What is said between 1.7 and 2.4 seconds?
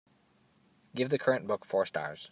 stars